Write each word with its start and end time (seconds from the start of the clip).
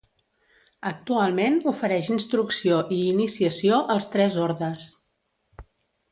Actualment 0.91 1.57
ofereix 1.73 2.07
instrucció 2.15 2.79
i 2.97 2.99
iniciació 3.13 3.77
als 3.97 4.09
Tres 4.15 4.39
Ordes. 4.51 4.87